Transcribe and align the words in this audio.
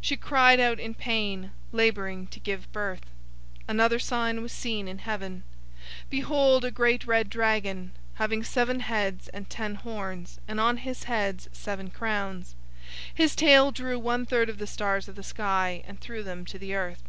She 0.00 0.16
cried 0.16 0.58
out 0.58 0.80
in 0.80 0.94
pain, 0.94 1.50
laboring 1.70 2.28
to 2.28 2.40
give 2.40 2.72
birth. 2.72 3.02
012:003 3.58 3.62
Another 3.68 3.98
sign 3.98 4.40
was 4.40 4.50
seen 4.50 4.88
in 4.88 5.00
heaven. 5.00 5.42
Behold, 6.08 6.64
a 6.64 6.70
great 6.70 7.06
red 7.06 7.28
dragon, 7.28 7.92
having 8.14 8.42
seven 8.42 8.80
heads 8.80 9.28
and 9.34 9.50
ten 9.50 9.74
horns, 9.74 10.40
and 10.48 10.58
on 10.58 10.78
his 10.78 11.02
heads 11.02 11.50
seven 11.52 11.90
crowns. 11.90 12.54
012:004 13.10 13.10
His 13.16 13.36
tail 13.36 13.70
drew 13.70 13.98
one 13.98 14.24
third 14.24 14.48
of 14.48 14.56
the 14.56 14.66
stars 14.66 15.08
of 15.08 15.14
the 15.14 15.22
sky, 15.22 15.84
and 15.86 16.00
threw 16.00 16.22
them 16.22 16.46
to 16.46 16.58
the 16.58 16.74
earth. 16.74 17.02